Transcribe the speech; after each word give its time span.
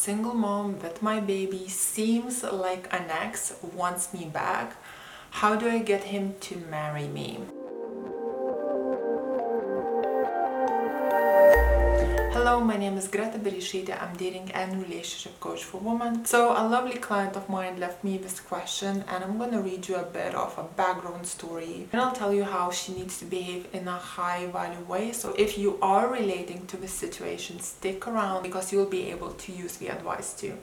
single 0.00 0.32
mom 0.32 0.80
with 0.80 1.02
my 1.02 1.20
baby, 1.20 1.68
seems 1.68 2.42
like 2.42 2.88
an 2.90 3.10
ex, 3.10 3.52
wants 3.74 4.14
me 4.14 4.24
back. 4.24 4.74
How 5.30 5.56
do 5.56 5.68
I 5.68 5.80
get 5.80 6.04
him 6.04 6.36
to 6.40 6.56
marry 6.56 7.06
me? 7.06 7.40
My 12.70 12.76
name 12.76 12.96
is 12.98 13.08
Greta 13.08 13.36
Bereisaite. 13.36 14.00
I'm 14.00 14.16
dating 14.16 14.52
and 14.52 14.80
relationship 14.80 15.40
coach 15.40 15.64
for 15.64 15.78
women. 15.78 16.24
So 16.24 16.52
a 16.52 16.62
lovely 16.68 16.98
client 16.98 17.34
of 17.34 17.48
mine 17.48 17.80
left 17.80 18.04
me 18.04 18.16
this 18.16 18.38
question 18.38 19.02
and 19.08 19.24
I'm 19.24 19.50
to 19.50 19.60
read 19.60 19.88
you 19.88 19.96
a 19.96 20.04
bit 20.04 20.36
of 20.36 20.56
a 20.56 20.62
background 20.76 21.26
story 21.26 21.88
and 21.92 22.00
I'll 22.00 22.12
tell 22.12 22.32
you 22.32 22.44
how 22.44 22.70
she 22.70 22.92
needs 22.92 23.18
to 23.18 23.24
behave 23.24 23.66
in 23.72 23.88
a 23.88 23.98
high 24.14 24.46
value 24.46 24.84
way. 24.84 25.10
So 25.10 25.34
if 25.36 25.58
you 25.58 25.78
are 25.82 26.12
relating 26.12 26.68
to 26.68 26.76
this 26.76 26.92
situation, 26.92 27.58
stick 27.58 28.06
around 28.06 28.44
because 28.44 28.72
you'll 28.72 28.96
be 29.00 29.10
able 29.10 29.32
to 29.32 29.50
use 29.50 29.78
the 29.78 29.88
advice 29.88 30.32
too. 30.32 30.56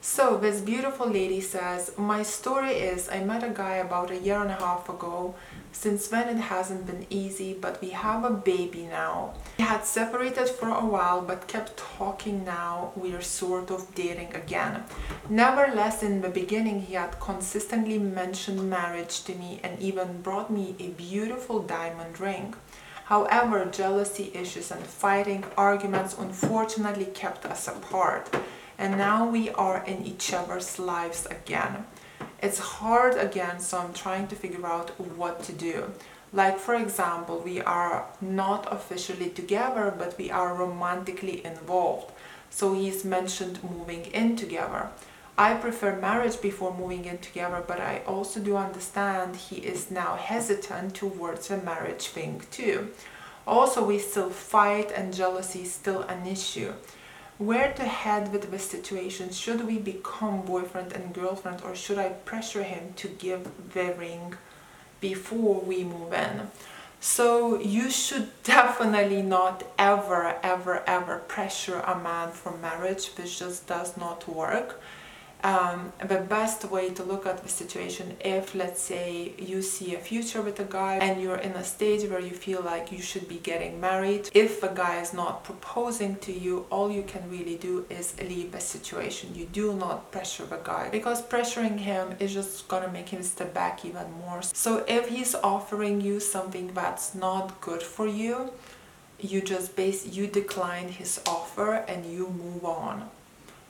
So 0.00 0.38
this 0.38 0.60
beautiful 0.60 1.08
lady 1.08 1.40
says, 1.40 1.92
my 1.96 2.22
story 2.22 2.72
is 2.72 3.08
I 3.08 3.22
met 3.22 3.44
a 3.44 3.50
guy 3.50 3.76
about 3.76 4.10
a 4.10 4.18
year 4.18 4.40
and 4.40 4.50
a 4.50 4.54
half 4.54 4.88
ago. 4.88 5.36
Since 5.80 6.08
then 6.08 6.28
it 6.28 6.40
hasn't 6.40 6.88
been 6.88 7.06
easy, 7.08 7.54
but 7.54 7.80
we 7.80 7.90
have 7.90 8.24
a 8.24 8.30
baby 8.30 8.88
now. 8.90 9.34
We 9.58 9.64
had 9.64 9.86
separated 9.86 10.48
for 10.48 10.70
a 10.70 10.84
while, 10.84 11.22
but 11.22 11.46
kept 11.46 11.76
talking 11.76 12.44
now. 12.44 12.90
We 12.96 13.14
are 13.14 13.22
sort 13.22 13.70
of 13.70 13.94
dating 13.94 14.34
again. 14.34 14.82
Nevertheless, 15.28 16.02
in 16.02 16.20
the 16.20 16.30
beginning 16.30 16.80
he 16.80 16.94
had 16.94 17.20
consistently 17.20 17.96
mentioned 18.00 18.68
marriage 18.68 19.22
to 19.22 19.36
me 19.36 19.60
and 19.62 19.78
even 19.80 20.20
brought 20.20 20.50
me 20.50 20.74
a 20.80 20.88
beautiful 20.88 21.60
diamond 21.60 22.18
ring. 22.18 22.54
However, 23.04 23.64
jealousy 23.64 24.32
issues 24.34 24.72
and 24.72 24.84
fighting 24.84 25.44
arguments 25.56 26.18
unfortunately 26.18 27.06
kept 27.06 27.46
us 27.46 27.68
apart 27.68 28.34
and 28.78 28.98
now 28.98 29.28
we 29.28 29.50
are 29.50 29.84
in 29.84 30.04
each 30.04 30.32
other's 30.32 30.80
lives 30.80 31.24
again. 31.26 31.86
It's 32.40 32.58
hard 32.58 33.16
again, 33.16 33.58
so 33.58 33.78
I'm 33.78 33.92
trying 33.92 34.28
to 34.28 34.36
figure 34.36 34.64
out 34.64 34.90
what 35.00 35.42
to 35.44 35.52
do. 35.52 35.92
Like, 36.32 36.58
for 36.58 36.76
example, 36.76 37.40
we 37.40 37.60
are 37.60 38.06
not 38.20 38.72
officially 38.72 39.30
together, 39.30 39.92
but 39.96 40.16
we 40.16 40.30
are 40.30 40.54
romantically 40.54 41.44
involved. 41.44 42.12
So 42.50 42.74
he's 42.74 43.04
mentioned 43.04 43.64
moving 43.64 44.04
in 44.06 44.36
together. 44.36 44.90
I 45.36 45.54
prefer 45.54 45.96
marriage 45.96 46.40
before 46.40 46.76
moving 46.76 47.06
in 47.06 47.18
together, 47.18 47.62
but 47.66 47.80
I 47.80 48.02
also 48.06 48.40
do 48.40 48.56
understand 48.56 49.34
he 49.34 49.56
is 49.56 49.90
now 49.90 50.14
hesitant 50.16 50.94
towards 50.94 51.48
the 51.48 51.56
marriage 51.56 52.06
thing 52.06 52.42
too. 52.52 52.90
Also, 53.46 53.84
we 53.84 53.98
still 53.98 54.30
fight 54.30 54.92
and 54.92 55.14
jealousy 55.14 55.62
is 55.62 55.72
still 55.72 56.02
an 56.02 56.26
issue 56.26 56.72
where 57.38 57.72
to 57.72 57.84
head 57.84 58.32
with 58.32 58.50
the 58.50 58.58
situation. 58.58 59.30
Should 59.30 59.66
we 59.66 59.78
become 59.78 60.42
boyfriend 60.42 60.92
and 60.92 61.14
girlfriend 61.14 61.62
or 61.64 61.74
should 61.74 61.98
i 61.98 62.08
pressure 62.08 62.64
him 62.64 62.92
to 62.96 63.08
give 63.08 63.48
the 63.72 63.94
ring 63.94 64.34
before 65.00 65.60
we 65.60 65.84
move 65.84 66.12
in? 66.12 66.50
So 67.00 67.60
you 67.60 67.90
should 67.90 68.28
definitely 68.42 69.22
not 69.22 69.62
ever 69.78 70.36
ever 70.42 70.82
ever 70.86 71.18
pressure 71.18 71.80
a 71.80 71.96
man 71.98 72.32
for 72.32 72.56
marriage. 72.56 73.14
This 73.14 73.38
just 73.38 73.66
does 73.68 73.96
not 73.96 74.28
work 74.28 74.80
um, 75.44 75.92
the 76.06 76.18
best 76.18 76.64
way 76.64 76.90
to 76.90 77.02
look 77.02 77.26
at 77.26 77.42
the 77.42 77.48
situation 77.48 78.16
if 78.20 78.54
let's 78.54 78.80
say 78.80 79.32
you 79.38 79.62
see 79.62 79.94
a 79.94 79.98
future 79.98 80.42
with 80.42 80.58
a 80.58 80.64
guy 80.64 80.96
and 80.96 81.22
you're 81.22 81.36
in 81.36 81.52
a 81.52 81.64
stage 81.64 82.08
where 82.10 82.20
you 82.20 82.30
feel 82.30 82.60
like 82.60 82.90
you 82.90 83.00
should 83.00 83.28
be 83.28 83.38
getting 83.38 83.80
married 83.80 84.28
if 84.34 84.62
a 84.62 84.74
guy 84.74 85.00
is 85.00 85.14
not 85.14 85.44
proposing 85.44 86.16
to 86.16 86.32
you 86.32 86.66
all 86.70 86.90
you 86.90 87.02
can 87.02 87.28
really 87.30 87.56
do 87.56 87.86
is 87.88 88.14
leave 88.20 88.52
the 88.52 88.60
situation. 88.60 89.34
You 89.34 89.46
do 89.46 89.74
not 89.74 90.10
pressure 90.10 90.44
the 90.44 90.60
guy 90.64 90.88
because 90.90 91.22
pressuring 91.22 91.78
him 91.78 92.16
is 92.18 92.34
just 92.34 92.66
gonna 92.66 92.90
make 92.90 93.10
him 93.10 93.22
step 93.22 93.54
back 93.54 93.84
even 93.84 94.10
more. 94.12 94.42
So 94.42 94.84
if 94.88 95.08
he's 95.08 95.34
offering 95.36 96.00
you 96.00 96.20
something 96.20 96.72
that's 96.74 97.14
not 97.14 97.60
good 97.60 97.82
for 97.82 98.06
you 98.06 98.50
you 99.20 99.40
just 99.40 99.74
base 99.74 100.06
you 100.06 100.26
decline 100.26 100.88
his 100.88 101.20
offer 101.26 101.74
and 101.74 102.06
you 102.06 102.28
move 102.28 102.64
on 102.64 103.10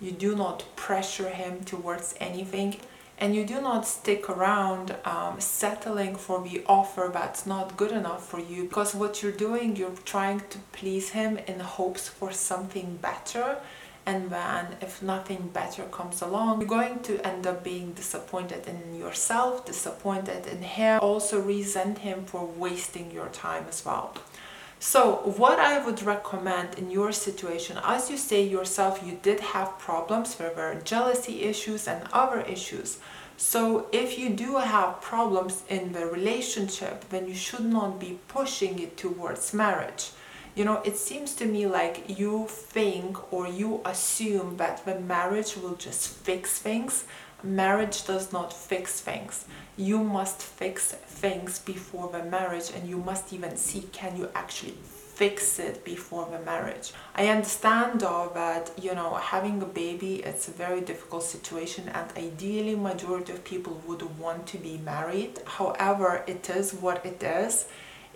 you 0.00 0.12
do 0.12 0.36
not 0.36 0.64
pressure 0.76 1.30
him 1.30 1.64
towards 1.64 2.14
anything 2.20 2.76
and 3.18 3.34
you 3.34 3.46
do 3.46 3.60
not 3.60 3.86
stick 3.86 4.28
around 4.28 4.94
um, 5.04 5.40
settling 5.40 6.14
for 6.14 6.42
the 6.42 6.62
offer 6.66 7.10
that's 7.12 7.46
not 7.46 7.76
good 7.76 7.92
enough 7.92 8.28
for 8.28 8.40
you 8.40 8.64
because 8.64 8.94
what 8.94 9.22
you're 9.22 9.32
doing 9.32 9.74
you're 9.76 9.90
trying 10.04 10.40
to 10.50 10.58
please 10.72 11.10
him 11.10 11.38
in 11.46 11.60
hopes 11.60 12.08
for 12.08 12.30
something 12.30 12.98
better 13.00 13.56
and 14.04 14.30
then 14.30 14.76
if 14.80 15.02
nothing 15.02 15.50
better 15.52 15.84
comes 15.84 16.20
along 16.20 16.60
you're 16.60 16.68
going 16.68 17.00
to 17.00 17.26
end 17.26 17.46
up 17.46 17.64
being 17.64 17.92
disappointed 17.92 18.66
in 18.68 18.94
yourself 18.94 19.64
disappointed 19.64 20.46
in 20.46 20.62
him 20.62 21.00
also 21.00 21.40
resent 21.40 21.98
him 21.98 22.24
for 22.24 22.44
wasting 22.44 23.10
your 23.10 23.28
time 23.28 23.64
as 23.68 23.84
well 23.84 24.14
so 24.78 25.34
what 25.36 25.58
I 25.58 25.84
would 25.84 26.02
recommend 26.02 26.78
in 26.78 26.90
your 26.90 27.12
situation, 27.12 27.78
as 27.82 28.10
you 28.10 28.16
say 28.16 28.42
yourself, 28.42 29.02
you 29.04 29.18
did 29.22 29.40
have 29.40 29.78
problems, 29.78 30.34
there 30.34 30.52
were 30.54 30.80
jealousy 30.84 31.42
issues 31.42 31.88
and 31.88 32.06
other 32.12 32.40
issues. 32.40 32.98
So 33.38 33.88
if 33.92 34.18
you 34.18 34.30
do 34.30 34.56
have 34.56 35.00
problems 35.00 35.62
in 35.68 35.92
the 35.92 36.06
relationship, 36.06 37.08
then 37.08 37.26
you 37.26 37.34
should 37.34 37.64
not 37.64 37.98
be 37.98 38.18
pushing 38.28 38.78
it 38.78 38.96
towards 38.96 39.52
marriage. 39.52 40.10
You 40.54 40.64
know, 40.64 40.80
it 40.84 40.96
seems 40.96 41.34
to 41.34 41.44
me 41.44 41.66
like 41.66 42.18
you 42.18 42.46
think 42.48 43.30
or 43.30 43.46
you 43.46 43.82
assume 43.84 44.56
that 44.56 44.86
the 44.86 44.98
marriage 45.00 45.54
will 45.54 45.74
just 45.74 46.08
fix 46.08 46.58
things. 46.58 47.04
Marriage 47.42 48.04
does 48.06 48.32
not 48.32 48.52
fix 48.52 49.00
things 49.00 49.44
you 49.76 50.02
must 50.02 50.40
fix 50.40 50.92
things 50.92 51.58
before 51.58 52.08
the 52.10 52.24
marriage 52.24 52.70
and 52.74 52.88
you 52.88 52.96
must 52.96 53.32
even 53.32 53.56
see 53.56 53.82
can 53.92 54.16
you 54.16 54.28
actually 54.34 54.72
fix 54.72 55.58
it 55.58 55.82
before 55.84 56.28
the 56.30 56.38
marriage. 56.40 56.92
I 57.14 57.28
understand 57.28 58.00
though 58.00 58.30
that 58.34 58.70
you 58.82 58.94
know 58.94 59.14
having 59.14 59.62
a 59.62 59.66
baby 59.66 60.16
it's 60.16 60.48
a 60.48 60.50
very 60.50 60.80
difficult 60.80 61.22
situation 61.22 61.88
and 61.90 62.10
ideally 62.16 62.74
majority 62.74 63.32
of 63.32 63.44
people 63.44 63.82
would 63.86 64.18
want 64.18 64.46
to 64.48 64.58
be 64.58 64.78
married. 64.78 65.40
However, 65.46 66.24
it 66.26 66.48
is 66.50 66.72
what 66.72 67.04
it 67.04 67.22
is. 67.22 67.66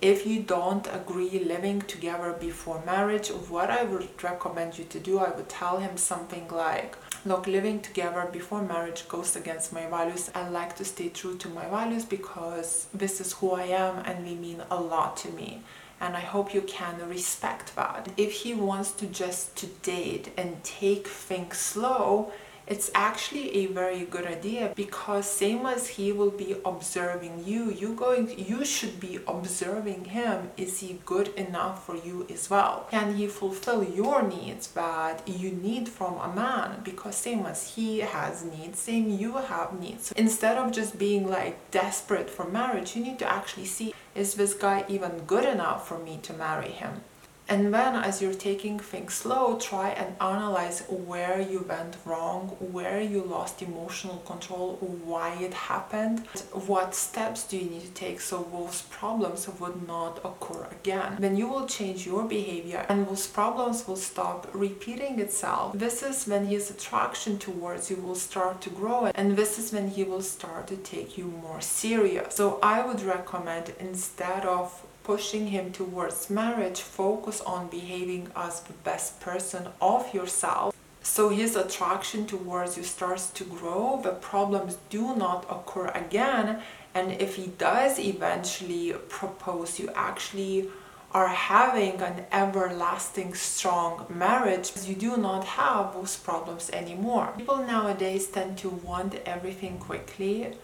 If 0.00 0.26
you 0.26 0.42
don't 0.42 0.86
agree 0.86 1.44
living 1.44 1.82
together 1.82 2.32
before 2.32 2.82
marriage, 2.86 3.28
what 3.28 3.70
I 3.70 3.82
would 3.82 4.22
recommend 4.22 4.78
you 4.78 4.84
to 4.84 4.98
do, 4.98 5.18
I 5.18 5.30
would 5.30 5.50
tell 5.50 5.76
him 5.78 5.98
something 5.98 6.48
like 6.48 6.96
look 7.24 7.46
living 7.46 7.80
together 7.80 8.28
before 8.32 8.62
marriage 8.62 9.06
goes 9.08 9.36
against 9.36 9.72
my 9.72 9.86
values. 9.86 10.30
I 10.34 10.48
like 10.48 10.76
to 10.76 10.84
stay 10.84 11.08
true 11.08 11.36
to 11.38 11.48
my 11.48 11.68
values 11.68 12.04
because 12.04 12.86
this 12.94 13.20
is 13.20 13.32
who 13.34 13.52
i 13.52 13.64
am 13.64 13.98
and 14.06 14.26
they 14.26 14.34
mean 14.34 14.62
a 14.70 14.80
lot 14.80 15.16
to 15.18 15.30
me. 15.30 15.62
And 16.00 16.16
i 16.16 16.20
hope 16.20 16.54
you 16.54 16.62
can 16.62 17.08
respect 17.08 17.76
that. 17.76 18.08
If 18.16 18.32
he 18.32 18.54
wants 18.54 18.92
to 18.92 19.06
just 19.06 19.56
to 19.56 19.66
date 19.66 20.30
and 20.36 20.62
take 20.64 21.06
things 21.06 21.58
slow 21.58 22.32
it's 22.70 22.88
actually 22.94 23.56
a 23.56 23.66
very 23.66 24.04
good 24.04 24.24
idea 24.24 24.72
because 24.76 25.28
same 25.28 25.66
as 25.66 25.88
he 25.88 26.12
will 26.12 26.30
be 26.30 26.56
observing 26.64 27.42
you 27.44 27.68
you 27.68 27.92
going 27.94 28.26
you 28.38 28.64
should 28.64 29.00
be 29.00 29.18
observing 29.26 30.04
him. 30.04 30.50
Is 30.56 30.78
he 30.78 31.00
good 31.04 31.28
enough 31.34 31.84
for 31.84 31.96
you 31.96 32.26
as 32.30 32.48
well? 32.48 32.86
Can 32.90 33.16
he 33.16 33.26
fulfill 33.26 33.82
your 33.82 34.22
needs 34.22 34.68
that 34.68 35.26
you 35.26 35.50
need 35.50 35.88
from 35.88 36.14
a 36.18 36.32
man? 36.32 36.80
Because 36.84 37.16
same 37.16 37.44
as 37.44 37.74
he 37.74 37.98
has 37.98 38.44
needs 38.44 38.78
same 38.78 39.10
you 39.10 39.32
have 39.38 39.78
needs. 39.80 40.12
Instead 40.12 40.56
of 40.56 40.70
just 40.70 40.96
being 40.96 41.28
like 41.28 41.56
desperate 41.72 42.30
for 42.30 42.46
marriage 42.48 42.94
you 42.94 43.02
need 43.02 43.18
to 43.18 43.30
actually 43.30 43.66
see 43.66 43.92
is 44.14 44.34
this 44.34 44.54
guy 44.54 44.84
even 44.88 45.12
good 45.26 45.44
enough 45.44 45.88
for 45.88 45.98
me 45.98 46.18
to 46.22 46.32
marry 46.32 46.70
him 46.70 47.02
and 47.50 47.74
then 47.74 47.96
as 47.96 48.22
you're 48.22 48.32
taking 48.32 48.78
things 48.78 49.14
slow, 49.14 49.58
try 49.58 49.90
and 49.90 50.14
analyze 50.20 50.84
where 50.88 51.40
you 51.40 51.66
went 51.68 51.96
wrong, 52.04 52.48
where 52.60 53.00
you 53.00 53.22
lost 53.22 53.60
emotional 53.60 54.18
control, 54.18 54.76
why 55.04 55.34
it 55.40 55.52
happened, 55.52 56.20
what 56.66 56.94
steps 56.94 57.42
do 57.48 57.58
you 57.58 57.68
need 57.68 57.82
to 57.82 57.90
take 57.90 58.20
so 58.20 58.48
those 58.52 58.82
problems 58.82 59.48
would 59.58 59.86
not 59.86 60.18
occur 60.24 60.68
again. 60.70 61.16
Then 61.18 61.36
you 61.36 61.48
will 61.48 61.66
change 61.66 62.06
your 62.06 62.24
behavior 62.24 62.86
and 62.88 63.06
those 63.06 63.26
problems 63.26 63.86
will 63.86 63.96
stop 63.96 64.48
repeating 64.54 65.18
itself. 65.18 65.76
This 65.76 66.04
is 66.04 66.28
when 66.28 66.46
his 66.46 66.70
attraction 66.70 67.38
towards 67.38 67.90
you 67.90 67.96
will 67.96 68.14
start 68.14 68.60
to 68.62 68.70
grow 68.70 69.06
and 69.14 69.36
this 69.36 69.58
is 69.58 69.72
when 69.72 69.88
he 69.88 70.04
will 70.04 70.22
start 70.22 70.68
to 70.68 70.76
take 70.76 71.18
you 71.18 71.24
more 71.24 71.60
serious. 71.60 72.36
So 72.36 72.60
I 72.62 72.86
would 72.86 73.02
recommend 73.02 73.72
instead 73.80 74.46
of 74.46 74.86
pushing 75.02 75.48
him 75.48 75.72
towards 75.72 76.30
marriage, 76.30 76.80
focus 76.80 77.40
on 77.40 77.68
behaving 77.68 78.28
as 78.36 78.60
the 78.60 78.72
best 78.72 79.20
person 79.20 79.68
of 79.80 80.14
yourself. 80.14 80.74
So 81.02 81.30
his 81.30 81.56
attraction 81.56 82.26
towards 82.26 82.76
you 82.76 82.84
starts 82.84 83.30
to 83.30 83.44
grow, 83.44 84.00
the 84.02 84.12
problems 84.12 84.76
do 84.90 85.16
not 85.16 85.46
occur 85.50 85.88
again, 85.88 86.60
and 86.94 87.12
if 87.12 87.36
he 87.36 87.46
does 87.58 87.98
eventually 87.98 88.92
propose, 89.08 89.78
you 89.78 89.90
actually 89.94 90.68
are 91.12 91.28
having 91.28 92.00
an 92.00 92.24
everlasting 92.30 93.34
strong 93.34 94.06
marriage 94.08 94.70
you 94.86 94.94
do 94.94 95.16
not 95.16 95.44
have 95.44 95.92
those 95.92 96.16
problems 96.16 96.70
anymore. 96.70 97.32
People 97.36 97.58
nowadays 97.58 98.28
tend 98.28 98.56
to 98.58 98.68
want 98.68 99.16
everything 99.26 99.78
quickly. 99.78 100.54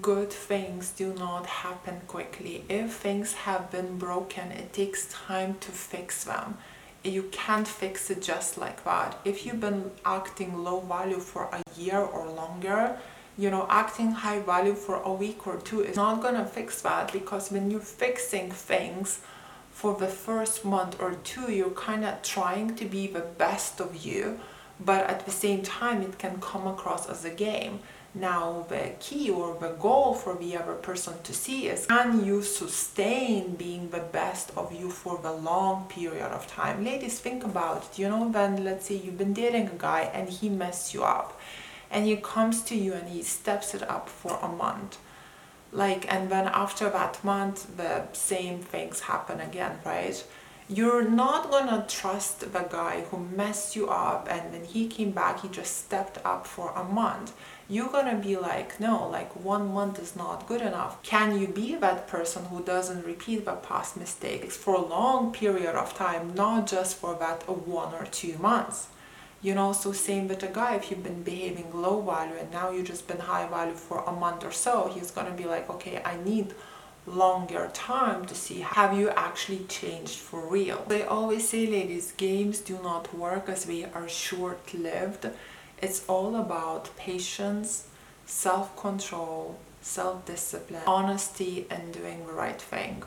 Good 0.00 0.30
things 0.30 0.90
do 0.90 1.12
not 1.14 1.46
happen 1.46 2.02
quickly. 2.06 2.64
If 2.68 2.92
things 2.92 3.32
have 3.32 3.70
been 3.70 3.98
broken, 3.98 4.52
it 4.52 4.72
takes 4.72 5.12
time 5.12 5.56
to 5.60 5.70
fix 5.72 6.24
them. 6.24 6.58
You 7.02 7.24
can't 7.32 7.66
fix 7.66 8.08
it 8.08 8.22
just 8.22 8.56
like 8.56 8.84
that. 8.84 9.18
If 9.24 9.44
you've 9.44 9.60
been 9.60 9.90
acting 10.04 10.62
low 10.62 10.80
value 10.80 11.18
for 11.18 11.48
a 11.52 11.62
year 11.76 11.98
or 11.98 12.30
longer, 12.30 12.96
you 13.36 13.50
know, 13.50 13.66
acting 13.68 14.12
high 14.12 14.38
value 14.38 14.74
for 14.74 15.02
a 15.02 15.12
week 15.12 15.46
or 15.48 15.56
two 15.56 15.80
is 15.80 15.96
not 15.96 16.22
gonna 16.22 16.46
fix 16.46 16.80
that 16.82 17.12
because 17.12 17.50
when 17.50 17.70
you're 17.70 17.80
fixing 17.80 18.52
things, 18.52 19.20
for 19.72 19.94
the 19.94 20.06
first 20.06 20.64
month 20.64 21.00
or 21.00 21.14
two 21.24 21.50
you're 21.50 21.70
kind 21.70 22.04
of 22.04 22.22
trying 22.22 22.76
to 22.76 22.84
be 22.84 23.06
the 23.06 23.20
best 23.20 23.80
of 23.80 24.04
you 24.04 24.38
but 24.78 25.04
at 25.06 25.24
the 25.24 25.30
same 25.30 25.62
time 25.62 26.02
it 26.02 26.18
can 26.18 26.40
come 26.40 26.66
across 26.66 27.08
as 27.08 27.24
a 27.24 27.30
game 27.30 27.80
now 28.14 28.66
the 28.68 28.92
key 29.00 29.30
or 29.30 29.56
the 29.58 29.70
goal 29.70 30.12
for 30.12 30.34
the 30.34 30.56
other 30.56 30.74
person 30.74 31.14
to 31.22 31.32
see 31.32 31.68
is 31.68 31.86
can 31.86 32.24
you 32.24 32.42
sustain 32.42 33.54
being 33.54 33.88
the 33.88 34.00
best 34.00 34.52
of 34.56 34.72
you 34.72 34.90
for 34.90 35.18
the 35.22 35.32
long 35.32 35.86
period 35.88 36.30
of 36.30 36.46
time? 36.46 36.84
Ladies 36.84 37.18
think 37.18 37.42
about 37.42 37.84
it. 37.84 37.98
You 37.98 38.10
know 38.10 38.28
when 38.28 38.64
let's 38.64 38.86
say 38.86 38.96
you've 38.96 39.16
been 39.16 39.32
dating 39.32 39.68
a 39.68 39.78
guy 39.78 40.02
and 40.12 40.28
he 40.28 40.50
messed 40.50 40.92
you 40.92 41.02
up 41.04 41.40
and 41.90 42.06
he 42.06 42.16
comes 42.16 42.62
to 42.64 42.76
you 42.76 42.92
and 42.92 43.08
he 43.08 43.22
steps 43.22 43.74
it 43.74 43.82
up 43.88 44.10
for 44.10 44.38
a 44.42 44.48
month. 44.48 44.98
Like 45.72 46.12
and 46.12 46.30
then 46.30 46.48
after 46.48 46.90
that 46.90 47.24
month 47.24 47.78
the 47.78 48.12
same 48.12 48.58
things 48.58 49.00
happen 49.00 49.40
again 49.40 49.78
right 49.86 50.22
you're 50.74 51.08
not 51.08 51.50
gonna 51.50 51.84
trust 51.88 52.40
the 52.52 52.66
guy 52.70 53.02
who 53.10 53.18
messed 53.18 53.76
you 53.76 53.88
up 53.88 54.26
and 54.30 54.52
when 54.52 54.64
he 54.64 54.86
came 54.86 55.10
back 55.10 55.40
he 55.40 55.48
just 55.48 55.84
stepped 55.84 56.18
up 56.24 56.46
for 56.46 56.72
a 56.72 56.84
month. 56.84 57.32
You're 57.68 57.90
gonna 57.90 58.16
be 58.16 58.36
like 58.36 58.80
no 58.80 59.08
like 59.08 59.34
one 59.36 59.74
month 59.74 59.98
is 59.98 60.16
not 60.16 60.46
good 60.46 60.62
enough. 60.62 61.02
Can 61.02 61.38
you 61.38 61.46
be 61.46 61.74
that 61.76 62.08
person 62.08 62.46
who 62.46 62.62
doesn't 62.62 63.04
repeat 63.04 63.44
the 63.44 63.52
past 63.52 63.96
mistakes 63.96 64.56
for 64.56 64.74
a 64.74 64.86
long 64.96 65.32
period 65.32 65.74
of 65.74 65.94
time 65.94 66.34
not 66.34 66.66
just 66.66 66.96
for 66.96 67.14
that 67.16 67.46
one 67.48 67.92
or 67.94 68.06
two 68.06 68.38
months? 68.38 68.88
You 69.42 69.54
know 69.54 69.72
so 69.72 69.92
same 69.92 70.28
with 70.28 70.42
a 70.42 70.48
guy 70.48 70.76
if 70.76 70.90
you've 70.90 71.02
been 71.02 71.22
behaving 71.22 71.70
low 71.74 72.00
value 72.00 72.36
and 72.40 72.50
now 72.50 72.70
you've 72.70 72.86
just 72.86 73.08
been 73.08 73.18
high 73.18 73.46
value 73.48 73.74
for 73.74 74.04
a 74.06 74.12
month 74.12 74.44
or 74.44 74.52
so 74.52 74.90
he's 74.94 75.10
to 75.10 75.32
be 75.32 75.44
like 75.44 75.68
okay 75.68 76.00
i 76.04 76.16
need 76.24 76.54
longer 77.06 77.68
time 77.72 78.24
to 78.26 78.34
see 78.34 78.60
have 78.60 78.96
you 78.96 79.10
actually 79.10 79.64
changed 79.64 80.18
for 80.18 80.46
real. 80.46 80.84
They 80.86 81.02
always 81.02 81.48
say 81.48 81.66
ladies 81.66 82.12
games 82.12 82.60
do 82.60 82.78
not 82.82 83.14
work 83.14 83.48
as 83.48 83.66
we 83.66 83.84
are 83.84 84.08
short-lived. 84.08 85.28
It's 85.80 86.04
all 86.06 86.36
about 86.36 86.96
patience 86.96 87.88
self-control 88.26 89.58
self-discipline 89.80 90.82
honesty 90.86 91.66
and 91.68 91.92
doing 91.92 92.24
the 92.26 92.32
right 92.32 92.60
thing 92.60 93.02